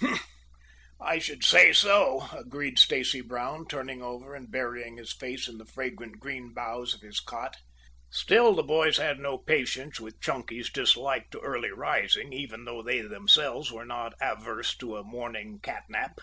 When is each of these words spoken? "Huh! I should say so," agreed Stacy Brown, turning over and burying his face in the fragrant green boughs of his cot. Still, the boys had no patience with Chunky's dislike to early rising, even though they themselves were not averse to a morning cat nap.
"Huh! 0.00 0.16
I 1.02 1.18
should 1.18 1.44
say 1.44 1.70
so," 1.74 2.26
agreed 2.32 2.78
Stacy 2.78 3.20
Brown, 3.20 3.68
turning 3.68 4.00
over 4.00 4.34
and 4.34 4.50
burying 4.50 4.96
his 4.96 5.12
face 5.12 5.48
in 5.48 5.58
the 5.58 5.66
fragrant 5.66 6.18
green 6.18 6.54
boughs 6.54 6.94
of 6.94 7.02
his 7.02 7.20
cot. 7.20 7.58
Still, 8.08 8.54
the 8.54 8.62
boys 8.62 8.96
had 8.96 9.18
no 9.18 9.36
patience 9.36 10.00
with 10.00 10.18
Chunky's 10.22 10.70
dislike 10.70 11.28
to 11.32 11.40
early 11.40 11.72
rising, 11.72 12.32
even 12.32 12.64
though 12.64 12.82
they 12.82 13.02
themselves 13.02 13.70
were 13.70 13.84
not 13.84 14.14
averse 14.18 14.74
to 14.78 14.96
a 14.96 15.04
morning 15.04 15.60
cat 15.62 15.82
nap. 15.90 16.20